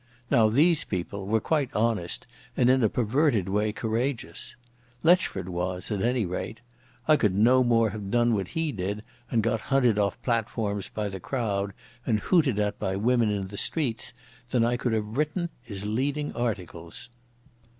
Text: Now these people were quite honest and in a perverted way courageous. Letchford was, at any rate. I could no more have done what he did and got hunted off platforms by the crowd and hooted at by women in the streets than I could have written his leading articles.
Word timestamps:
Now 0.31 0.49
these 0.49 0.83
people 0.83 1.27
were 1.27 1.39
quite 1.39 1.69
honest 1.75 2.25
and 2.57 2.71
in 2.71 2.83
a 2.83 2.89
perverted 2.89 3.47
way 3.47 3.71
courageous. 3.71 4.55
Letchford 5.03 5.47
was, 5.47 5.91
at 5.91 6.01
any 6.01 6.25
rate. 6.25 6.59
I 7.07 7.15
could 7.17 7.35
no 7.35 7.63
more 7.63 7.91
have 7.91 8.09
done 8.09 8.33
what 8.33 8.47
he 8.57 8.71
did 8.71 9.03
and 9.29 9.43
got 9.43 9.59
hunted 9.69 9.99
off 9.99 10.19
platforms 10.23 10.89
by 10.89 11.07
the 11.07 11.19
crowd 11.19 11.73
and 12.03 12.19
hooted 12.19 12.57
at 12.57 12.79
by 12.79 12.95
women 12.95 13.29
in 13.29 13.49
the 13.49 13.57
streets 13.57 14.11
than 14.49 14.65
I 14.65 14.75
could 14.75 14.93
have 14.93 15.17
written 15.17 15.49
his 15.61 15.85
leading 15.85 16.33
articles. 16.33 17.09